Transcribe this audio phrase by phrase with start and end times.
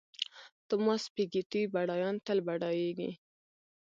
[0.67, 3.11] توماس پیکیټي بډایان تل بډایېږي.